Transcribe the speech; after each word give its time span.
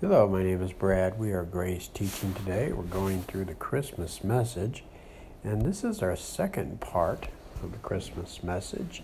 Hello, 0.00 0.26
my 0.26 0.42
name 0.42 0.62
is 0.62 0.72
Brad. 0.72 1.18
We 1.18 1.32
are 1.32 1.42
Grace 1.42 1.86
Teaching 1.86 2.32
today. 2.32 2.72
We're 2.72 2.84
going 2.84 3.20
through 3.20 3.44
the 3.44 3.54
Christmas 3.54 4.24
message, 4.24 4.82
and 5.44 5.60
this 5.60 5.84
is 5.84 6.02
our 6.02 6.16
second 6.16 6.80
part 6.80 7.28
of 7.62 7.72
the 7.72 7.78
Christmas 7.80 8.42
message. 8.42 9.02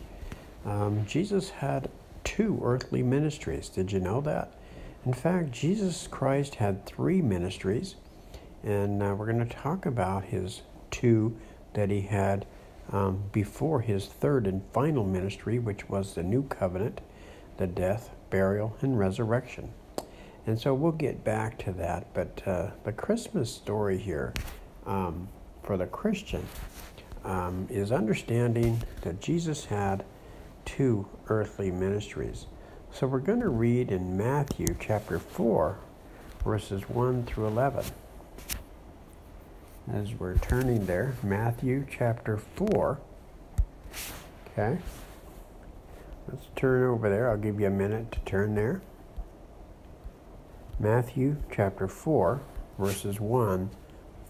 Um, 0.64 1.04
Jesus 1.04 1.50
had 1.50 1.90
two 2.24 2.58
earthly 2.62 3.02
ministries. 3.02 3.68
Did 3.68 3.92
you 3.92 4.00
know 4.00 4.22
that? 4.22 4.54
In 5.04 5.12
fact, 5.12 5.50
Jesus 5.50 6.06
Christ 6.06 6.54
had 6.54 6.86
three 6.86 7.20
ministries, 7.20 7.96
and 8.64 9.02
uh, 9.02 9.14
we're 9.14 9.30
going 9.30 9.46
to 9.46 9.54
talk 9.54 9.84
about 9.84 10.24
his 10.24 10.62
two 10.90 11.36
that 11.74 11.90
he 11.90 12.00
had 12.00 12.46
um, 12.90 13.22
before 13.32 13.82
his 13.82 14.06
third 14.06 14.46
and 14.46 14.62
final 14.72 15.04
ministry, 15.04 15.58
which 15.58 15.90
was 15.90 16.14
the 16.14 16.22
new 16.22 16.44
covenant, 16.44 17.02
the 17.58 17.66
death, 17.66 18.12
burial, 18.30 18.78
and 18.80 18.98
resurrection. 18.98 19.74
And 20.46 20.58
so 20.58 20.72
we'll 20.74 20.92
get 20.92 21.24
back 21.24 21.58
to 21.64 21.72
that. 21.72 22.14
But 22.14 22.42
uh, 22.46 22.70
the 22.84 22.92
Christmas 22.92 23.52
story 23.52 23.98
here 23.98 24.32
um, 24.86 25.28
for 25.62 25.76
the 25.76 25.86
Christian 25.86 26.46
um, 27.24 27.66
is 27.68 27.90
understanding 27.90 28.80
that 29.02 29.20
Jesus 29.20 29.64
had 29.64 30.04
two 30.64 31.06
earthly 31.28 31.70
ministries. 31.72 32.46
So 32.92 33.06
we're 33.06 33.18
going 33.18 33.40
to 33.40 33.48
read 33.48 33.90
in 33.90 34.16
Matthew 34.16 34.76
chapter 34.78 35.18
4, 35.18 35.78
verses 36.44 36.88
1 36.88 37.24
through 37.24 37.48
11. 37.48 37.84
As 39.92 40.14
we're 40.14 40.38
turning 40.38 40.86
there, 40.86 41.14
Matthew 41.22 41.86
chapter 41.90 42.36
4. 42.36 42.98
Okay. 44.52 44.78
Let's 46.28 46.46
turn 46.56 46.84
over 46.84 47.08
there. 47.08 47.30
I'll 47.30 47.36
give 47.36 47.60
you 47.60 47.66
a 47.66 47.70
minute 47.70 48.12
to 48.12 48.18
turn 48.20 48.54
there. 48.54 48.80
Matthew 50.78 51.36
chapter 51.50 51.88
4, 51.88 52.38
verses 52.78 53.18
1 53.18 53.70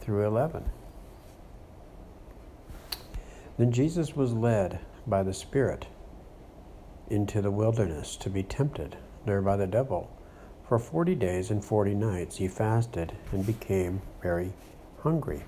through 0.01 0.25
11. 0.25 0.71
Then 3.59 3.73
Jesus 3.73 4.15
was 4.15 4.33
led 4.33 4.79
by 5.09 5.25
the 5.25 5.35
Spirit 5.35 5.87
into 7.11 7.43
the 7.43 7.51
wilderness 7.51 8.15
to 8.19 8.31
be 8.31 8.45
tempted 8.45 8.97
there 9.25 9.43
by 9.43 9.57
the 9.57 9.67
devil. 9.67 10.09
For 10.69 10.79
forty 10.79 11.17
days 11.17 11.51
and 11.51 11.65
forty 11.65 11.95
nights 11.95 12.37
he 12.37 12.47
fasted 12.47 13.13
and 13.33 13.45
became 13.45 14.01
very 14.23 14.53
hungry. 15.03 15.43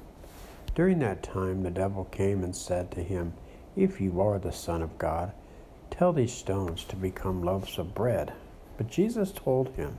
During 0.74 0.98
that 0.98 1.22
time 1.22 1.62
the 1.62 1.70
devil 1.70 2.06
came 2.06 2.42
and 2.42 2.56
said 2.56 2.90
to 2.90 3.04
him, 3.04 3.34
If 3.76 4.00
you 4.00 4.20
are 4.20 4.40
the 4.40 4.50
Son 4.50 4.82
of 4.82 4.98
God, 4.98 5.30
tell 5.92 6.12
these 6.12 6.32
stones 6.32 6.82
to 6.86 6.96
become 6.96 7.44
loaves 7.44 7.78
of 7.78 7.94
bread. 7.94 8.32
But 8.76 8.90
Jesus 8.90 9.30
told 9.30 9.68
him, 9.76 9.98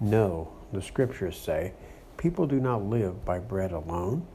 no, 0.00 0.52
the 0.72 0.82
scriptures 0.82 1.38
say, 1.38 1.72
people 2.16 2.46
do 2.46 2.60
not 2.60 2.84
live 2.84 3.24
by 3.24 3.38
bread 3.38 3.72
alone, 3.72 4.26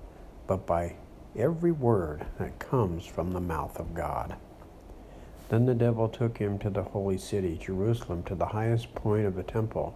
but 0.47 0.66
by 0.66 0.95
every 1.38 1.72
word 1.72 2.25
that 2.38 2.59
comes 2.59 3.06
from 3.06 3.33
the 3.33 3.42
mouth 3.42 3.80
of 3.80 3.94
God. 3.94 4.36
Then 5.50 5.66
the 5.66 5.75
devil 5.75 6.09
took 6.09 6.38
him 6.38 6.58
to 6.59 6.69
the 6.69 6.84
holy 6.84 7.17
city, 7.17 7.59
Jerusalem, 7.61 8.23
to 8.23 8.36
the 8.36 8.47
highest 8.47 8.94
point 8.95 9.25
of 9.25 9.36
the 9.36 9.44
temple, 9.44 9.95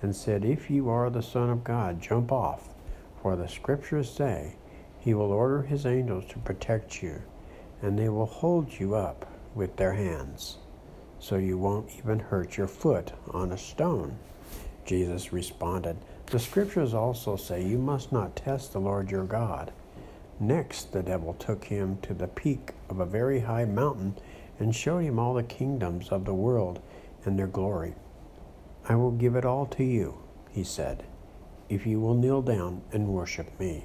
and 0.00 0.14
said, 0.14 0.44
If 0.44 0.70
you 0.70 0.88
are 0.88 1.10
the 1.10 1.22
Son 1.22 1.50
of 1.50 1.64
God, 1.64 2.00
jump 2.00 2.32
off, 2.32 2.68
for 3.20 3.36
the 3.36 3.48
scriptures 3.48 4.10
say, 4.10 4.56
He 5.00 5.14
will 5.14 5.32
order 5.32 5.62
His 5.62 5.86
angels 5.86 6.24
to 6.30 6.38
protect 6.38 7.02
you, 7.02 7.22
and 7.80 7.98
they 7.98 8.08
will 8.08 8.26
hold 8.26 8.78
you 8.78 8.94
up 8.94 9.26
with 9.54 9.76
their 9.76 9.92
hands, 9.92 10.58
so 11.18 11.36
you 11.36 11.58
won't 11.58 11.90
even 11.98 12.18
hurt 12.18 12.56
your 12.56 12.68
foot 12.68 13.12
on 13.30 13.52
a 13.52 13.58
stone. 13.58 14.18
Jesus 14.84 15.32
responded, 15.32 15.96
The 16.26 16.38
scriptures 16.38 16.94
also 16.94 17.36
say, 17.36 17.64
You 17.64 17.78
must 17.78 18.12
not 18.12 18.36
test 18.36 18.72
the 18.72 18.80
Lord 18.80 19.10
your 19.10 19.24
God. 19.24 19.72
Next, 20.40 20.92
the 20.92 21.02
devil 21.02 21.34
took 21.34 21.64
him 21.64 21.98
to 22.02 22.14
the 22.14 22.28
peak 22.28 22.72
of 22.88 22.98
a 23.00 23.06
very 23.06 23.40
high 23.40 23.64
mountain 23.64 24.16
and 24.58 24.74
showed 24.74 25.04
him 25.04 25.18
all 25.18 25.34
the 25.34 25.42
kingdoms 25.42 26.08
of 26.08 26.24
the 26.24 26.34
world 26.34 26.80
and 27.24 27.38
their 27.38 27.46
glory. 27.46 27.94
I 28.88 28.96
will 28.96 29.12
give 29.12 29.36
it 29.36 29.44
all 29.44 29.66
to 29.66 29.84
you, 29.84 30.18
he 30.50 30.64
said, 30.64 31.04
if 31.68 31.86
you 31.86 32.00
will 32.00 32.14
kneel 32.14 32.42
down 32.42 32.82
and 32.92 33.08
worship 33.08 33.58
me. 33.58 33.84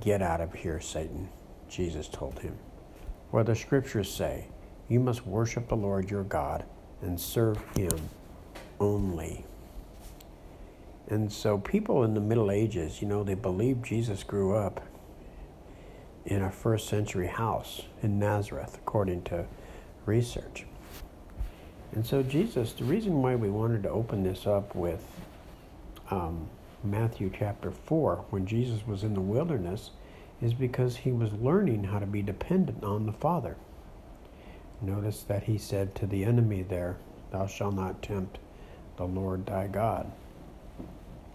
Get 0.00 0.20
out 0.20 0.40
of 0.40 0.52
here, 0.52 0.80
Satan, 0.80 1.28
Jesus 1.68 2.08
told 2.08 2.40
him. 2.40 2.58
For 3.30 3.42
the 3.42 3.56
scriptures 3.56 4.12
say, 4.12 4.48
You 4.88 5.00
must 5.00 5.26
worship 5.26 5.68
the 5.68 5.76
Lord 5.76 6.10
your 6.10 6.24
God 6.24 6.64
and 7.00 7.18
serve 7.18 7.58
him 7.74 8.10
only. 8.80 9.44
And 11.08 11.32
so 11.32 11.58
people 11.58 12.04
in 12.04 12.14
the 12.14 12.20
Middle 12.20 12.50
Ages, 12.50 13.00
you 13.00 13.08
know, 13.08 13.24
they 13.24 13.34
believed 13.34 13.84
Jesus 13.84 14.22
grew 14.22 14.54
up 14.54 14.86
in 16.26 16.42
a 16.42 16.50
first 16.50 16.88
century 16.88 17.28
house 17.28 17.82
in 18.02 18.18
Nazareth, 18.18 18.76
according 18.76 19.22
to 19.24 19.46
research. 20.04 20.66
And 21.92 22.04
so, 22.04 22.22
Jesus, 22.22 22.72
the 22.74 22.84
reason 22.84 23.22
why 23.22 23.34
we 23.34 23.48
wanted 23.48 23.82
to 23.84 23.90
open 23.90 24.22
this 24.22 24.46
up 24.46 24.74
with 24.74 25.02
um, 26.10 26.48
Matthew 26.84 27.30
chapter 27.36 27.70
4, 27.70 28.26
when 28.28 28.46
Jesus 28.46 28.86
was 28.86 29.02
in 29.02 29.14
the 29.14 29.20
wilderness, 29.22 29.90
is 30.42 30.52
because 30.52 30.98
he 30.98 31.10
was 31.10 31.32
learning 31.32 31.84
how 31.84 31.98
to 31.98 32.06
be 32.06 32.20
dependent 32.20 32.84
on 32.84 33.06
the 33.06 33.12
Father. 33.12 33.56
Notice 34.82 35.22
that 35.22 35.44
he 35.44 35.56
said 35.56 35.94
to 35.96 36.06
the 36.06 36.24
enemy 36.24 36.62
there, 36.62 36.96
Thou 37.32 37.46
shalt 37.46 37.74
not 37.74 38.02
tempt 38.02 38.38
the 38.96 39.06
Lord 39.06 39.46
thy 39.46 39.66
God. 39.66 40.10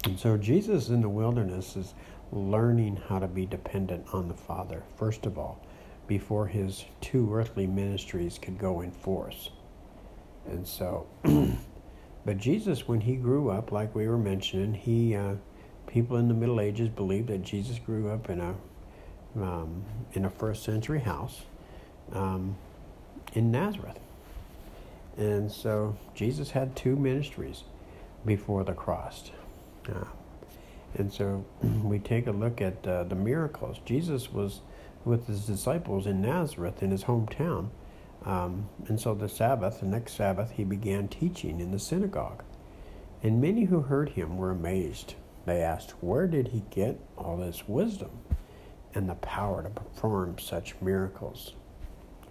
And 0.06 0.20
so 0.20 0.38
Jesus 0.38 0.90
in 0.90 1.02
the 1.02 1.10
wilderness 1.10 1.78
is 1.78 1.94
learning 2.32 3.02
how 3.08 3.20
to 3.20 3.28
be 3.28 3.46
dependent 3.46 4.06
on 4.12 4.28
the 4.28 4.34
Father, 4.34 4.84
first 4.98 5.26
of 5.26 5.38
all, 5.38 5.66
before 6.08 6.48
his 6.48 6.84
two 7.00 7.34
earthly 7.34 7.68
ministries 7.68 8.38
could 8.38 8.58
go 8.58 8.82
in 8.82 8.92
force. 8.92 9.50
And 10.46 10.68
so, 10.68 11.08
but 12.26 12.38
Jesus, 12.38 12.88
when 12.88 13.02
he 13.02 13.16
grew 13.16 13.50
up, 13.50 13.72
like 13.72 13.96
we 13.96 14.08
were 14.08 14.18
mentioning, 14.18 14.74
he, 14.74 15.16
uh, 15.16 15.36
people 15.88 16.18
in 16.18 16.28
the 16.28 16.34
Middle 16.34 16.60
Ages 16.60 16.90
believed 16.90 17.30
that 17.30 17.44
Jesus 17.44 17.80
grew 17.80 18.10
up 18.10 18.30
in 18.30 18.42
a, 18.42 18.56
um, 19.42 19.84
in 20.14 20.26
a 20.26 20.30
first 20.30 20.64
century 20.64 21.00
house 21.00 21.44
um, 22.12 22.58
in 23.34 23.52
Nazareth. 23.52 24.00
And 25.18 25.50
so 25.50 25.96
Jesus 26.14 26.52
had 26.52 26.76
two 26.76 26.96
ministries 26.96 27.64
before 28.26 28.64
the 28.64 28.74
cross. 28.74 29.32
Uh, 29.90 30.06
and 30.96 31.12
so 31.12 31.46
we 31.84 32.00
take 32.00 32.28
a 32.28 32.32
look 32.32 32.62
at 32.62 32.86
uh, 32.88 33.04
the 33.04 33.16
miracles. 33.16 33.80
Jesus 33.86 34.32
was 34.32 34.62
with 35.06 35.28
his 35.28 35.46
disciples 35.46 36.08
in 36.08 36.22
Nazareth, 36.22 36.82
in 36.82 36.92
his 36.92 37.04
hometown. 37.04 37.70
Um, 38.26 38.70
and 38.88 39.00
so 39.00 39.14
the 39.14 39.28
Sabbath, 39.28 39.82
the 39.82 39.86
next 39.86 40.14
Sabbath, 40.14 40.52
he 40.52 40.64
began 40.64 41.08
teaching 41.08 41.60
in 41.60 41.72
the 41.72 41.80
synagogue. 41.80 42.44
And 43.22 43.42
many 43.42 43.66
who 43.66 43.82
heard 43.82 44.10
him 44.10 44.38
were 44.38 44.52
amazed. 44.52 45.16
They 45.46 45.62
asked, 45.62 45.92
Where 46.02 46.28
did 46.28 46.50
he 46.50 46.64
get 46.70 47.00
all 47.18 47.38
this 47.38 47.68
wisdom 47.68 48.12
and 48.94 49.10
the 49.10 49.16
power 49.16 49.64
to 49.64 49.70
perform 49.70 50.40
such 50.40 50.76
miracles? 50.82 51.54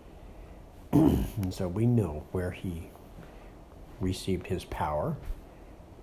and 0.92 1.52
so 1.52 1.68
we 1.68 1.86
know 1.86 2.24
where 2.32 2.50
he 2.50 2.90
received 4.00 4.46
his 4.46 4.64
power 4.64 5.16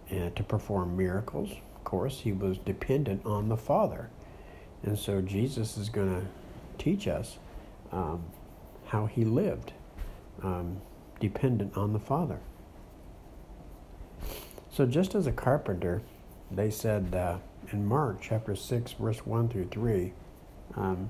and 0.09 0.35
to 0.35 0.43
perform 0.43 0.97
miracles. 0.97 1.51
Of 1.75 1.83
course, 1.83 2.19
he 2.19 2.31
was 2.31 2.57
dependent 2.57 3.25
on 3.25 3.49
the 3.49 3.57
Father. 3.57 4.09
And 4.83 4.97
so 4.97 5.21
Jesus 5.21 5.77
is 5.77 5.89
going 5.89 6.21
to 6.21 6.27
teach 6.83 7.07
us 7.07 7.37
um, 7.91 8.23
how 8.87 9.05
he 9.05 9.25
lived, 9.25 9.73
um, 10.43 10.81
dependent 11.19 11.75
on 11.77 11.93
the 11.93 11.99
Father. 11.99 12.39
So, 14.71 14.85
just 14.85 15.15
as 15.15 15.27
a 15.27 15.31
carpenter, 15.31 16.01
they 16.51 16.69
said 16.69 17.13
uh, 17.13 17.37
in 17.71 17.85
Mark 17.85 18.19
chapter 18.21 18.55
6, 18.55 18.93
verse 18.93 19.25
1 19.25 19.49
through 19.49 19.67
3, 19.67 20.13
um, 20.75 21.09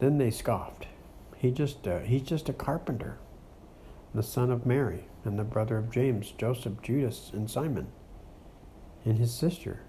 then 0.00 0.18
they 0.18 0.30
scoffed. 0.30 0.86
He 1.36 1.50
just, 1.50 1.86
uh, 1.86 2.00
he's 2.00 2.22
just 2.22 2.48
a 2.48 2.52
carpenter 2.52 3.18
the 4.16 4.22
son 4.22 4.50
of 4.50 4.66
Mary, 4.66 5.08
and 5.24 5.38
the 5.38 5.44
brother 5.44 5.78
of 5.78 5.90
James, 5.90 6.32
Joseph, 6.38 6.80
Judas, 6.82 7.30
and 7.32 7.50
Simon, 7.50 7.88
and 9.04 9.18
his 9.18 9.32
sister 9.32 9.80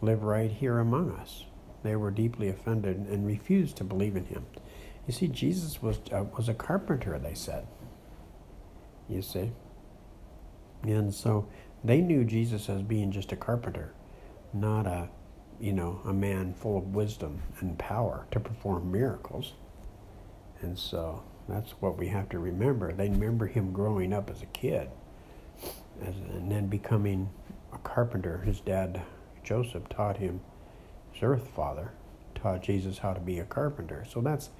live 0.00 0.22
right 0.22 0.50
here 0.50 0.78
among 0.78 1.10
us. 1.12 1.44
They 1.82 1.96
were 1.96 2.10
deeply 2.10 2.48
offended 2.48 2.96
and 2.96 3.26
refused 3.26 3.76
to 3.76 3.84
believe 3.84 4.16
in 4.16 4.26
him. 4.26 4.46
You 5.06 5.12
see, 5.12 5.28
Jesus 5.28 5.82
was 5.82 6.00
uh, 6.12 6.24
was 6.36 6.48
a 6.48 6.54
carpenter. 6.54 7.18
They 7.18 7.34
said. 7.34 7.66
You 9.08 9.20
see, 9.20 9.52
and 10.82 11.12
so 11.14 11.46
they 11.84 12.00
knew 12.00 12.24
Jesus 12.24 12.70
as 12.70 12.82
being 12.82 13.10
just 13.10 13.32
a 13.32 13.36
carpenter, 13.36 13.92
not 14.54 14.86
a, 14.86 15.10
you 15.60 15.74
know, 15.74 16.00
a 16.06 16.12
man 16.12 16.54
full 16.54 16.78
of 16.78 16.94
wisdom 16.94 17.42
and 17.60 17.78
power 17.78 18.26
to 18.30 18.40
perform 18.40 18.90
miracles. 18.90 19.52
And 20.62 20.78
so 20.78 21.22
That's 21.48 21.72
what 21.72 21.98
we 21.98 22.08
have 22.08 22.28
to 22.30 22.38
remember. 22.38 22.92
They 22.92 23.08
remember 23.08 23.46
him 23.46 23.72
growing 23.72 24.12
up 24.12 24.30
as 24.30 24.42
a 24.42 24.46
kid 24.46 24.88
as, 26.02 26.14
and 26.16 26.50
then 26.50 26.66
becoming 26.68 27.28
a 27.72 27.78
carpenter. 27.78 28.38
His 28.38 28.60
dad, 28.60 29.02
Joseph, 29.42 29.88
taught 29.88 30.16
him, 30.16 30.40
his 31.12 31.22
earth 31.22 31.48
father, 31.54 31.92
taught 32.34 32.62
Jesus 32.62 32.98
how 32.98 33.12
to 33.12 33.20
be 33.20 33.38
a 33.38 33.44
carpenter. 33.44 34.04
So 34.10 34.20
that's, 34.20 34.50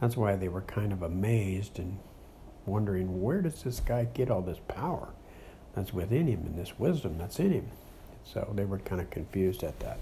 that's 0.00 0.16
why 0.16 0.36
they 0.36 0.48
were 0.48 0.62
kind 0.62 0.92
of 0.92 1.02
amazed 1.02 1.78
and 1.78 1.98
wondering 2.66 3.22
where 3.22 3.42
does 3.42 3.62
this 3.62 3.80
guy 3.80 4.04
get 4.04 4.30
all 4.30 4.42
this 4.42 4.60
power 4.68 5.08
that's 5.74 5.92
within 5.92 6.26
him 6.26 6.42
and 6.46 6.58
this 6.58 6.78
wisdom 6.78 7.18
that's 7.18 7.38
in 7.38 7.52
him. 7.52 7.68
So 8.24 8.52
they 8.54 8.64
were 8.64 8.78
kind 8.78 9.00
of 9.00 9.10
confused 9.10 9.64
at 9.64 9.78
that. 9.80 9.98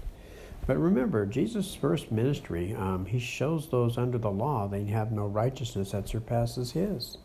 But 0.67 0.77
remember, 0.77 1.25
Jesus' 1.25 1.73
first 1.73 2.11
ministry, 2.11 2.75
um, 2.75 3.05
he 3.05 3.19
shows 3.19 3.67
those 3.67 3.97
under 3.97 4.17
the 4.17 4.31
law 4.31 4.67
they 4.67 4.85
have 4.85 5.11
no 5.11 5.25
righteousness 5.25 5.91
that 5.91 6.07
surpasses 6.07 6.71
his. 6.71 7.17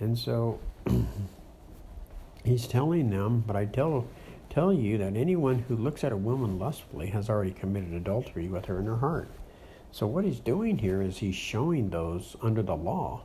And 0.00 0.18
so 0.18 0.58
he's 2.44 2.66
telling 2.66 3.10
them, 3.10 3.44
but 3.46 3.56
I 3.56 3.66
tell, 3.66 4.06
tell 4.48 4.72
you 4.72 4.96
that 4.98 5.16
anyone 5.16 5.58
who 5.68 5.76
looks 5.76 6.02
at 6.02 6.12
a 6.12 6.16
woman 6.16 6.58
lustfully 6.58 7.08
has 7.08 7.28
already 7.28 7.52
committed 7.52 7.92
adultery 7.92 8.48
with 8.48 8.64
her 8.66 8.78
in 8.78 8.86
her 8.86 8.96
heart. 8.96 9.28
So 9.92 10.06
what 10.06 10.24
he's 10.24 10.40
doing 10.40 10.78
here 10.78 11.02
is 11.02 11.18
he's 11.18 11.34
showing 11.34 11.90
those 11.90 12.36
under 12.40 12.62
the 12.62 12.76
law 12.76 13.22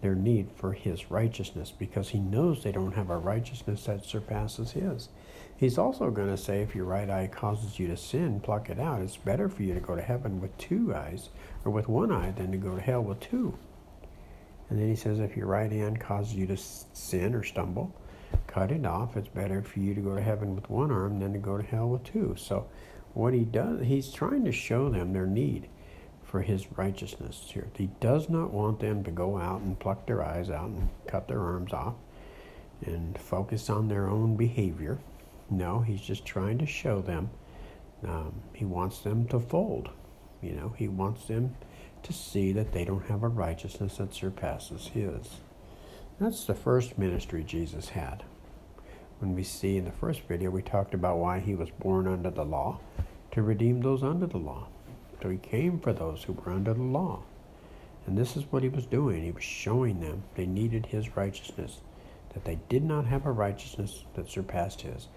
their 0.00 0.14
need 0.14 0.50
for 0.54 0.72
his 0.72 1.10
righteousness 1.10 1.72
because 1.76 2.08
he 2.10 2.18
knows 2.18 2.62
they 2.62 2.72
don't 2.72 2.94
have 2.94 3.10
a 3.10 3.16
righteousness 3.16 3.84
that 3.84 4.04
surpasses 4.04 4.72
his. 4.72 5.08
He's 5.56 5.76
also 5.76 6.10
going 6.10 6.30
to 6.30 6.38
say 6.38 6.62
if 6.62 6.74
your 6.74 6.86
right 6.86 7.10
eye 7.10 7.26
causes 7.26 7.78
you 7.78 7.86
to 7.88 7.96
sin, 7.96 8.40
pluck 8.40 8.70
it 8.70 8.80
out. 8.80 9.02
It's 9.02 9.16
better 9.16 9.48
for 9.48 9.62
you 9.62 9.74
to 9.74 9.80
go 9.80 9.94
to 9.94 10.00
heaven 10.00 10.40
with 10.40 10.56
two 10.56 10.94
eyes 10.94 11.28
or 11.64 11.70
with 11.70 11.88
one 11.88 12.10
eye 12.10 12.30
than 12.30 12.50
to 12.52 12.56
go 12.56 12.76
to 12.76 12.80
hell 12.80 13.02
with 13.02 13.20
two. 13.20 13.58
And 14.70 14.78
then 14.78 14.88
he 14.88 14.96
says 14.96 15.18
if 15.18 15.36
your 15.36 15.48
right 15.48 15.70
hand 15.70 16.00
causes 16.00 16.34
you 16.34 16.46
to 16.46 16.56
sin 16.56 17.34
or 17.34 17.42
stumble, 17.42 17.94
cut 18.46 18.70
it 18.70 18.86
off. 18.86 19.16
It's 19.16 19.28
better 19.28 19.60
for 19.62 19.80
you 19.80 19.94
to 19.94 20.00
go 20.00 20.14
to 20.14 20.22
heaven 20.22 20.54
with 20.54 20.70
one 20.70 20.90
arm 20.90 21.18
than 21.18 21.32
to 21.34 21.38
go 21.38 21.58
to 21.58 21.62
hell 21.62 21.88
with 21.88 22.04
two. 22.04 22.36
So 22.38 22.66
what 23.12 23.34
he 23.34 23.44
does, 23.44 23.84
he's 23.84 24.12
trying 24.12 24.44
to 24.44 24.52
show 24.52 24.88
them 24.88 25.12
their 25.12 25.26
need 25.26 25.68
for 26.30 26.42
his 26.42 26.66
righteousness 26.76 27.50
here. 27.52 27.68
He 27.76 27.88
does 28.00 28.28
not 28.28 28.52
want 28.52 28.80
them 28.80 29.02
to 29.04 29.10
go 29.10 29.36
out 29.36 29.60
and 29.62 29.78
pluck 29.78 30.06
their 30.06 30.22
eyes 30.24 30.50
out 30.50 30.68
and 30.68 30.88
cut 31.06 31.26
their 31.26 31.40
arms 31.40 31.72
off 31.72 31.94
and 32.84 33.18
focus 33.18 33.68
on 33.68 33.88
their 33.88 34.08
own 34.08 34.36
behavior 34.36 34.98
no, 35.50 35.80
he's 35.80 36.00
just 36.00 36.24
trying 36.24 36.58
to 36.58 36.66
show 36.66 37.00
them. 37.00 37.30
Um, 38.06 38.42
he 38.54 38.64
wants 38.64 39.00
them 39.00 39.26
to 39.28 39.40
fold. 39.40 39.90
You 40.40 40.52
know, 40.52 40.74
he 40.78 40.88
wants 40.88 41.26
them 41.26 41.56
to 42.04 42.12
see 42.12 42.52
that 42.52 42.72
they 42.72 42.84
don't 42.84 43.06
have 43.06 43.22
a 43.22 43.28
righteousness 43.28 43.96
that 43.96 44.14
surpasses 44.14 44.88
his. 44.88 45.40
That's 46.18 46.44
the 46.44 46.54
first 46.54 46.96
ministry 46.98 47.42
Jesus 47.42 47.90
had. 47.90 48.22
When 49.18 49.34
we 49.34 49.42
see 49.42 49.76
in 49.76 49.84
the 49.84 49.90
first 49.90 50.22
video, 50.22 50.50
we 50.50 50.62
talked 50.62 50.94
about 50.94 51.18
why 51.18 51.40
he 51.40 51.54
was 51.54 51.68
born 51.70 52.06
under 52.06 52.30
the 52.30 52.44
law 52.44 52.80
to 53.32 53.42
redeem 53.42 53.80
those 53.80 54.02
under 54.02 54.26
the 54.26 54.38
law. 54.38 54.68
He 55.28 55.36
came 55.36 55.78
for 55.78 55.92
those 55.92 56.22
who 56.22 56.32
were 56.32 56.52
under 56.52 56.72
the 56.72 56.82
law. 56.82 57.22
And 58.06 58.16
this 58.16 58.36
is 58.36 58.44
what 58.50 58.62
he 58.62 58.68
was 58.68 58.86
doing. 58.86 59.22
He 59.22 59.30
was 59.30 59.44
showing 59.44 60.00
them 60.00 60.22
they 60.34 60.46
needed 60.46 60.86
his 60.86 61.16
righteousness, 61.16 61.80
that 62.32 62.44
they 62.44 62.58
did 62.68 62.82
not 62.82 63.06
have 63.06 63.26
a 63.26 63.32
righteousness 63.32 64.04
that 64.14 64.30
surpassed 64.30 64.80
his. 64.80 65.08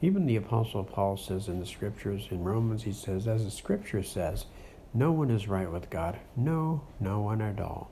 Even 0.00 0.26
the 0.26 0.36
Apostle 0.36 0.82
Paul 0.82 1.16
says 1.16 1.46
in 1.46 1.60
the 1.60 1.66
scriptures, 1.66 2.26
in 2.30 2.42
Romans, 2.42 2.82
he 2.82 2.92
says, 2.92 3.28
as 3.28 3.44
the 3.44 3.50
scripture 3.50 4.02
says, 4.02 4.46
no 4.92 5.12
one 5.12 5.30
is 5.30 5.48
right 5.48 5.70
with 5.70 5.88
God. 5.88 6.18
No, 6.36 6.82
no 7.00 7.20
one 7.20 7.40
at 7.40 7.60
all. 7.60 7.90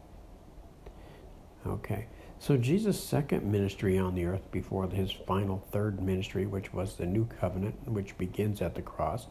Okay, 1.67 2.07
so 2.39 2.57
Jesus' 2.57 3.03
second 3.03 3.51
ministry 3.51 3.97
on 3.99 4.15
the 4.15 4.25
earth 4.25 4.51
before 4.51 4.89
his 4.89 5.13
final 5.13 5.63
third 5.71 6.03
ministry, 6.03 6.47
which 6.47 6.73
was 6.73 6.97
the 6.97 7.07
new 7.07 7.27
covenant, 7.41 7.89
which 7.89 8.19
begins 8.19 8.61
at 8.61 8.75
the 8.75 8.83
cross, 8.83 9.27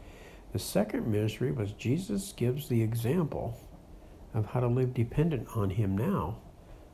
the 0.52 0.60
second 0.60 1.08
ministry 1.08 1.52
was 1.52 1.74
Jesus 1.74 2.34
gives 2.34 2.68
the 2.68 2.82
example 2.82 3.60
of 4.34 4.48
how 4.48 4.60
to 4.60 4.68
live 4.68 4.94
dependent 4.94 5.48
on 5.56 5.72
him 5.72 5.98
now 5.98 6.38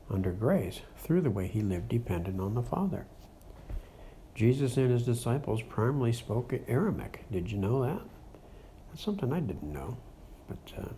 under 0.10 0.32
grace 0.32 0.82
through 0.98 1.22
the 1.22 1.32
way 1.32 1.48
he 1.48 1.62
lived 1.62 1.90
dependent 1.90 2.40
on 2.40 2.54
the 2.54 2.62
Father. 2.62 3.08
Jesus 4.34 4.76
and 4.76 4.92
his 4.92 5.04
disciples 5.04 5.62
primarily 5.62 6.12
spoke 6.12 6.54
Aramaic. 6.68 7.26
Did 7.32 7.50
you 7.50 7.58
know 7.58 7.84
that? 7.84 8.02
That's 8.90 9.04
something 9.04 9.32
I 9.32 9.40
didn't 9.40 9.72
know, 9.72 9.98
but 10.48 10.74
uh, 10.78 10.90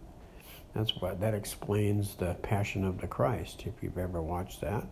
that's 0.73 0.95
what 0.97 1.19
that 1.19 1.35
explains 1.35 2.15
the 2.15 2.33
Passion 2.35 2.83
of 2.83 2.99
the 2.99 3.07
Christ. 3.07 3.63
If 3.65 3.81
you've 3.81 3.97
ever 3.97 4.21
watched 4.21 4.61
that, 4.61 4.85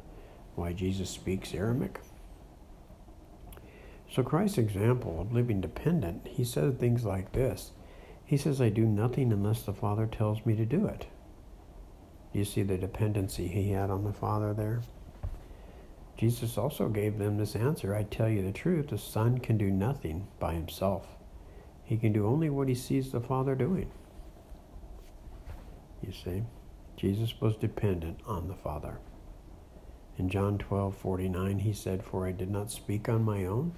why 0.55 0.73
Jesus 0.73 1.09
speaks 1.09 1.53
Aramaic. 1.53 1.99
So 4.11 4.23
Christ's 4.23 4.57
example 4.57 5.19
of 5.19 5.33
living 5.33 5.61
dependent, 5.61 6.27
he 6.27 6.43
said 6.43 6.79
things 6.79 7.03
like 7.03 7.31
this. 7.33 7.71
He 8.23 8.37
says, 8.37 8.61
"I 8.61 8.69
do 8.69 8.85
nothing 8.85 9.31
unless 9.31 9.63
the 9.63 9.73
Father 9.73 10.07
tells 10.07 10.45
me 10.45 10.55
to 10.55 10.65
do 10.65 10.85
it." 10.85 11.07
You 12.31 12.43
see 12.45 12.63
the 12.63 12.77
dependency 12.77 13.47
he 13.47 13.69
had 13.69 13.89
on 13.89 14.03
the 14.03 14.13
Father 14.13 14.53
there. 14.53 14.81
Jesus 16.17 16.57
also 16.57 16.87
gave 16.87 17.17
them 17.17 17.37
this 17.37 17.55
answer 17.55 17.93
I 17.93 18.03
tell 18.03 18.29
you 18.29 18.41
the 18.41 18.51
truth, 18.51 18.87
the 18.87 18.97
Son 18.97 19.39
can 19.39 19.57
do 19.57 19.69
nothing 19.69 20.27
by 20.39 20.53
himself. 20.53 21.15
He 21.83 21.97
can 21.97 22.13
do 22.13 22.25
only 22.25 22.49
what 22.49 22.67
he 22.67 22.75
sees 22.75 23.11
the 23.11 23.19
Father 23.19 23.53
doing. 23.53 23.91
You 26.01 26.11
see, 26.11 26.43
Jesus 26.95 27.39
was 27.41 27.55
dependent 27.55 28.19
on 28.25 28.47
the 28.47 28.55
Father. 28.55 28.99
In 30.17 30.29
John 30.29 30.57
12 30.57 30.95
49, 30.95 31.59
he 31.59 31.73
said, 31.73 32.03
For 32.03 32.25
I 32.25 32.31
did 32.31 32.49
not 32.49 32.71
speak 32.71 33.09
on 33.09 33.23
my 33.23 33.45
own, 33.45 33.73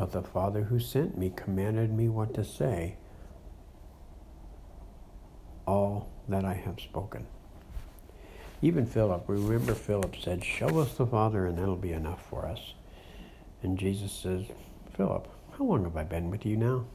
but 0.00 0.12
the 0.12 0.22
Father 0.22 0.62
who 0.62 0.80
sent 0.80 1.18
me 1.18 1.30
commanded 1.36 1.92
me 1.92 2.08
what 2.08 2.32
to 2.32 2.42
say, 2.42 2.96
all 5.66 6.08
that 6.26 6.42
I 6.42 6.54
have 6.54 6.80
spoken. 6.80 7.26
Even 8.62 8.86
Philip, 8.86 9.24
remember 9.26 9.74
Philip 9.74 10.16
said, 10.16 10.42
Show 10.42 10.78
us 10.78 10.94
the 10.94 11.04
Father 11.04 11.44
and 11.44 11.58
that'll 11.58 11.76
be 11.76 11.92
enough 11.92 12.26
for 12.30 12.46
us. 12.46 12.72
And 13.62 13.78
Jesus 13.78 14.10
says, 14.10 14.46
Philip, 14.96 15.28
how 15.58 15.64
long 15.64 15.84
have 15.84 15.98
I 15.98 16.04
been 16.04 16.30
with 16.30 16.46
you 16.46 16.56
now? 16.56 16.86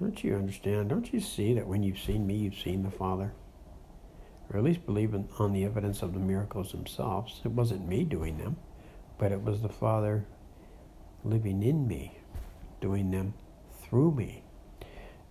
Don't 0.00 0.24
you 0.24 0.34
understand? 0.36 0.88
Don't 0.88 1.12
you 1.12 1.20
see 1.20 1.52
that 1.52 1.66
when 1.66 1.82
you've 1.82 2.00
seen 2.00 2.26
me, 2.26 2.34
you've 2.34 2.58
seen 2.58 2.82
the 2.82 2.90
Father? 2.90 3.34
Or 4.50 4.56
at 4.56 4.64
least 4.64 4.86
believe 4.86 5.12
in, 5.12 5.28
on 5.38 5.52
the 5.52 5.64
evidence 5.64 6.00
of 6.00 6.14
the 6.14 6.18
miracles 6.18 6.72
themselves. 6.72 7.42
It 7.44 7.50
wasn't 7.50 7.86
me 7.86 8.04
doing 8.04 8.38
them, 8.38 8.56
but 9.18 9.32
it 9.32 9.42
was 9.42 9.60
the 9.60 9.68
Father 9.68 10.24
living 11.24 11.62
in 11.62 11.86
me, 11.86 12.18
doing 12.80 13.10
them 13.10 13.34
through 13.82 14.12
me. 14.12 14.42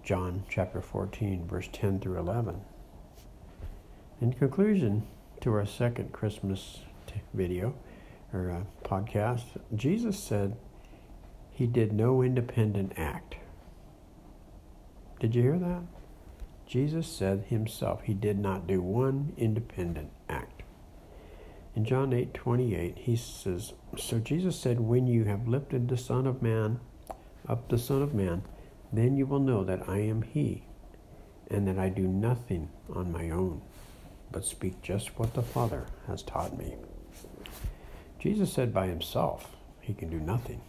John 0.04 0.44
chapter 0.50 0.82
14, 0.82 1.48
verse 1.48 1.70
10 1.72 2.00
through 2.00 2.20
11. 2.20 2.62
In 4.20 4.34
conclusion 4.34 5.08
to 5.42 5.54
our 5.54 5.66
second 5.66 6.12
Christmas 6.12 6.80
video 7.34 7.74
or 8.34 8.52
uh, 8.52 8.88
podcast, 8.88 9.44
Jesus 9.76 10.18
said 10.18 10.56
he 11.52 11.68
did 11.68 11.92
no 11.92 12.22
independent 12.22 12.94
act. 12.98 13.36
Did 15.20 15.36
you 15.36 15.42
hear 15.42 15.60
that? 15.60 15.82
Jesus 16.66 17.06
said 17.06 17.46
himself 17.50 18.04
he 18.04 18.14
did 18.14 18.40
not 18.40 18.66
do 18.66 18.82
one 18.82 19.34
independent 19.38 20.10
act. 20.30 20.61
In 21.76 21.86
John 21.86 22.14
8 22.14 22.34
28, 22.34 22.98
he 22.98 23.16
says, 23.16 23.74
So 23.98 24.20
Jesus 24.20 24.60
said, 24.60 24.80
When 24.80 25.08
you 25.08 25.24
have 25.26 25.48
lifted 25.48 25.88
the 25.88 25.98
Son 25.98 26.28
of 26.28 26.42
Man 26.42 26.80
up 27.48 27.70
the 27.70 27.78
Son 27.78 28.02
of 28.02 28.14
Man, 28.14 28.44
then 28.92 29.16
you 29.16 29.26
will 29.26 29.40
know 29.40 29.64
that 29.64 29.88
I 29.88 30.00
am 30.00 30.22
He, 30.22 30.64
and 31.50 31.68
that 31.68 31.80
I 31.80 31.90
do 31.90 32.08
nothing 32.08 32.70
on 32.94 33.12
my 33.12 33.30
own 33.30 33.62
but 34.32 34.46
speak 34.46 34.82
just 34.82 35.18
what 35.20 35.34
the 35.34 35.42
Father 35.42 35.86
has 36.08 36.24
taught 36.24 36.58
me. 36.58 36.76
Jesus 38.20 38.52
said 38.52 38.74
by 38.74 38.88
himself, 38.88 39.56
he 39.80 39.94
can 39.94 40.10
do 40.10 40.20
nothing, 40.20 40.62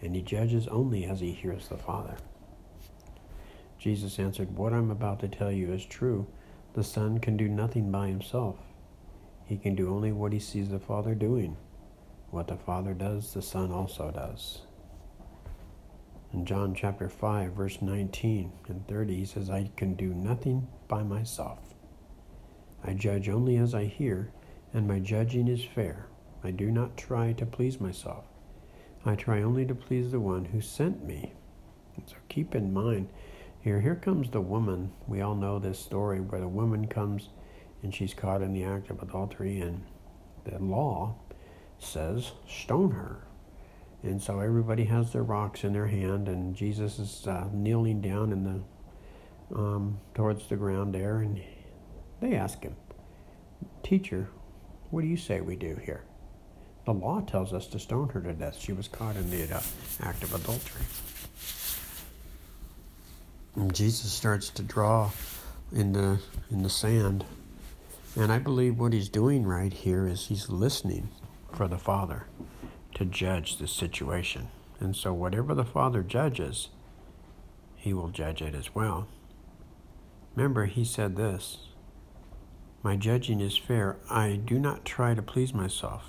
and 0.00 0.16
he 0.16 0.22
judges 0.22 0.66
only 0.68 1.04
as 1.04 1.20
he 1.20 1.32
hears 1.32 1.68
the 1.68 1.76
Father. 1.76 2.16
Jesus 3.78 4.18
answered, 4.18 4.56
What 4.56 4.72
I'm 4.72 4.90
about 4.90 5.20
to 5.20 5.28
tell 5.28 5.52
you 5.52 5.72
is 5.72 5.84
true. 5.84 6.26
The 6.74 6.84
Son 6.84 7.18
can 7.18 7.36
do 7.36 7.48
nothing 7.48 7.90
by 7.90 8.08
himself. 8.08 8.56
He 9.52 9.58
can 9.58 9.74
do 9.74 9.94
only 9.94 10.12
what 10.12 10.32
he 10.32 10.38
sees 10.38 10.70
the 10.70 10.78
Father 10.78 11.14
doing. 11.14 11.58
What 12.30 12.48
the 12.48 12.56
Father 12.56 12.94
does, 12.94 13.34
the 13.34 13.42
Son 13.42 13.70
also 13.70 14.10
does. 14.10 14.62
In 16.32 16.46
John 16.46 16.74
chapter 16.74 17.10
5, 17.10 17.52
verse 17.52 17.82
19 17.82 18.50
and 18.68 18.88
30, 18.88 19.14
he 19.14 19.26
says, 19.26 19.50
I 19.50 19.70
can 19.76 19.92
do 19.92 20.14
nothing 20.14 20.68
by 20.88 21.02
myself. 21.02 21.58
I 22.82 22.94
judge 22.94 23.28
only 23.28 23.58
as 23.58 23.74
I 23.74 23.84
hear, 23.84 24.32
and 24.72 24.88
my 24.88 25.00
judging 25.00 25.48
is 25.48 25.62
fair. 25.62 26.06
I 26.42 26.50
do 26.50 26.70
not 26.70 26.96
try 26.96 27.34
to 27.34 27.44
please 27.44 27.78
myself. 27.78 28.24
I 29.04 29.16
try 29.16 29.42
only 29.42 29.66
to 29.66 29.74
please 29.74 30.12
the 30.12 30.20
one 30.20 30.46
who 30.46 30.62
sent 30.62 31.04
me. 31.04 31.34
And 31.94 32.08
so 32.08 32.16
keep 32.30 32.54
in 32.54 32.72
mind 32.72 33.10
here, 33.60 33.82
here 33.82 33.96
comes 33.96 34.30
the 34.30 34.40
woman. 34.40 34.92
We 35.06 35.20
all 35.20 35.34
know 35.34 35.58
this 35.58 35.78
story 35.78 36.20
where 36.20 36.40
the 36.40 36.48
woman 36.48 36.86
comes 36.86 37.28
and 37.82 37.94
she's 37.94 38.14
caught 38.14 38.42
in 38.42 38.52
the 38.52 38.64
act 38.64 38.90
of 38.90 39.02
adultery, 39.02 39.60
and 39.60 39.84
the 40.44 40.58
law 40.58 41.16
says 41.78 42.32
stone 42.48 42.92
her. 42.92 43.26
And 44.02 44.20
so 44.20 44.40
everybody 44.40 44.84
has 44.84 45.12
their 45.12 45.22
rocks 45.22 45.64
in 45.64 45.72
their 45.72 45.86
hand, 45.86 46.28
and 46.28 46.54
Jesus 46.56 46.98
is 46.98 47.26
uh, 47.26 47.48
kneeling 47.52 48.00
down 48.00 48.32
in 48.32 48.44
the 48.44 49.56
um, 49.56 50.00
towards 50.14 50.48
the 50.48 50.56
ground 50.56 50.94
there, 50.94 51.18
and 51.18 51.40
they 52.20 52.34
ask 52.34 52.62
him, 52.62 52.74
"Teacher, 53.82 54.28
what 54.90 55.02
do 55.02 55.06
you 55.06 55.16
say 55.16 55.40
we 55.40 55.56
do 55.56 55.76
here?" 55.84 56.04
The 56.84 56.92
law 56.94 57.20
tells 57.20 57.52
us 57.52 57.68
to 57.68 57.78
stone 57.78 58.08
her 58.08 58.20
to 58.20 58.32
death. 58.32 58.58
She 58.58 58.72
was 58.72 58.88
caught 58.88 59.14
in 59.16 59.30
the 59.30 59.44
uh, 59.54 59.60
act 60.00 60.24
of 60.24 60.34
adultery. 60.34 60.82
And 63.54 63.72
Jesus 63.72 64.10
starts 64.10 64.48
to 64.50 64.62
draw 64.62 65.10
in 65.70 65.92
the 65.92 66.18
in 66.50 66.62
the 66.62 66.70
sand, 66.70 67.24
and 68.14 68.30
I 68.30 68.38
believe 68.38 68.78
what 68.78 68.92
he's 68.92 69.08
doing 69.08 69.44
right 69.44 69.72
here 69.72 70.06
is 70.06 70.26
he's 70.26 70.50
listening 70.50 71.08
for 71.52 71.66
the 71.66 71.78
Father 71.78 72.26
to 72.94 73.04
judge 73.06 73.56
the 73.56 73.66
situation. 73.66 74.48
And 74.80 74.94
so, 74.94 75.14
whatever 75.14 75.54
the 75.54 75.64
Father 75.64 76.02
judges, 76.02 76.68
he 77.76 77.94
will 77.94 78.08
judge 78.08 78.42
it 78.42 78.54
as 78.54 78.74
well. 78.74 79.08
Remember, 80.34 80.66
he 80.66 80.84
said 80.84 81.16
this 81.16 81.68
My 82.82 82.96
judging 82.96 83.40
is 83.40 83.56
fair. 83.56 83.96
I 84.10 84.36
do 84.36 84.58
not 84.58 84.84
try 84.84 85.14
to 85.14 85.22
please 85.22 85.54
myself. 85.54 86.04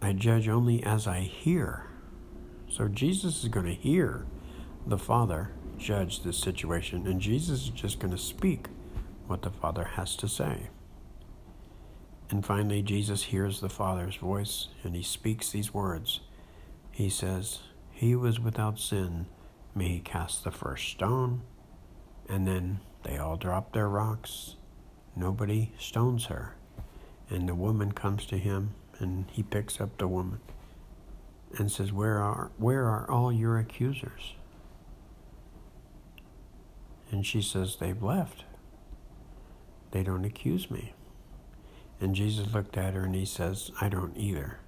I 0.00 0.12
judge 0.12 0.48
only 0.48 0.82
as 0.84 1.06
I 1.08 1.20
hear. 1.20 1.86
So, 2.68 2.86
Jesus 2.86 3.42
is 3.42 3.48
going 3.48 3.66
to 3.66 3.74
hear 3.74 4.26
the 4.86 4.98
Father 4.98 5.50
judge 5.76 6.22
this 6.22 6.38
situation, 6.38 7.06
and 7.06 7.20
Jesus 7.20 7.64
is 7.64 7.68
just 7.70 7.98
going 7.98 8.12
to 8.12 8.18
speak 8.18 8.68
what 9.26 9.42
the 9.42 9.50
Father 9.50 9.84
has 9.84 10.16
to 10.16 10.28
say. 10.28 10.68
And 12.30 12.44
finally, 12.44 12.82
Jesus 12.82 13.24
hears 13.24 13.60
the 13.60 13.68
Father's 13.68 14.16
voice 14.16 14.68
and 14.82 14.96
he 14.96 15.02
speaks 15.02 15.50
these 15.50 15.72
words. 15.72 16.20
He 16.90 17.08
says, 17.08 17.60
He 17.92 18.16
was 18.16 18.40
without 18.40 18.78
sin, 18.78 19.26
may 19.74 19.88
he 19.88 20.00
cast 20.00 20.42
the 20.42 20.50
first 20.50 20.88
stone. 20.88 21.42
And 22.28 22.46
then 22.46 22.80
they 23.04 23.18
all 23.18 23.36
drop 23.36 23.72
their 23.72 23.88
rocks. 23.88 24.56
Nobody 25.14 25.72
stones 25.78 26.26
her. 26.26 26.56
And 27.30 27.48
the 27.48 27.54
woman 27.54 27.92
comes 27.92 28.26
to 28.26 28.38
him 28.38 28.74
and 28.98 29.26
he 29.30 29.42
picks 29.42 29.80
up 29.80 29.98
the 29.98 30.08
woman 30.08 30.40
and 31.58 31.70
says, 31.70 31.92
Where 31.92 32.18
are, 32.18 32.50
where 32.56 32.86
are 32.86 33.08
all 33.10 33.32
your 33.32 33.58
accusers? 33.58 34.34
And 37.10 37.24
she 37.24 37.40
says, 37.40 37.76
They've 37.76 38.02
left. 38.02 38.44
They 39.96 40.02
don't 40.02 40.26
accuse 40.26 40.70
me. 40.70 40.92
And 42.02 42.14
Jesus 42.14 42.52
looked 42.52 42.76
at 42.76 42.92
her 42.92 43.04
and 43.04 43.14
he 43.14 43.24
says, 43.24 43.70
I 43.80 43.88
don't 43.88 44.14
either. 44.14 44.58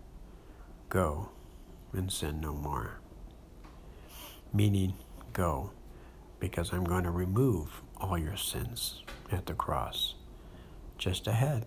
Go 0.88 1.28
and 1.92 2.10
sin 2.10 2.40
no 2.40 2.54
more. 2.54 3.00
Meaning, 4.54 4.94
go, 5.34 5.72
because 6.40 6.72
I'm 6.72 6.84
going 6.84 7.04
to 7.04 7.10
remove 7.10 7.82
all 8.00 8.16
your 8.16 8.38
sins 8.38 9.02
at 9.30 9.44
the 9.44 9.52
cross 9.52 10.14
just 10.96 11.26
ahead 11.26 11.66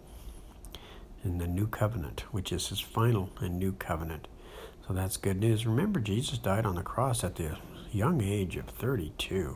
in 1.24 1.38
the 1.38 1.46
new 1.46 1.68
covenant, 1.68 2.22
which 2.32 2.52
is 2.52 2.70
his 2.70 2.80
final 2.80 3.30
and 3.42 3.60
new 3.60 3.74
covenant. 3.74 4.28
So 4.88 4.96
that's 4.96 5.18
good 5.18 5.40
news. 5.40 5.68
Remember, 5.68 6.00
Jesus 6.00 6.40
died 6.40 6.66
on 6.66 6.74
the 6.74 6.82
cross 6.82 7.24
at 7.24 7.36
the 7.36 7.60
young 7.92 8.24
age 8.24 8.56
of 8.56 8.66
32. 8.70 9.56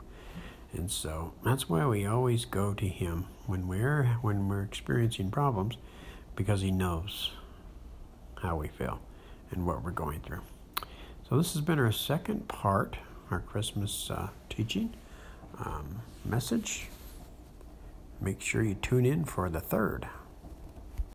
And 0.75 0.91
so 0.91 1.33
that's 1.43 1.69
why 1.69 1.85
we 1.87 2.05
always 2.05 2.43
go 2.43 2.73
to 2.73 2.87
him 2.87 3.27
when 3.45 3.67
we're 3.67 4.17
when 4.21 4.49
we're 4.49 4.63
experiencing 4.63 5.31
problems 5.31 5.77
because 6.35 6.61
he 6.61 6.69
knows 6.69 7.31
how 8.41 8.57
we 8.57 8.67
feel 8.67 8.99
and 9.51 9.65
what 9.65 9.83
we're 9.83 9.91
going 9.91 10.19
through. 10.19 10.41
So 11.29 11.37
this 11.37 11.53
has 11.53 11.61
been 11.61 11.79
our 11.79 11.93
second 11.93 12.49
part, 12.49 12.97
our 13.31 13.39
Christmas 13.39 14.11
uh, 14.11 14.29
teaching 14.49 14.93
um, 15.59 16.01
message. 16.25 16.87
Make 18.19 18.41
sure 18.41 18.61
you 18.61 18.75
tune 18.75 19.05
in 19.05 19.23
for 19.23 19.49
the 19.49 19.61
third. 19.61 20.07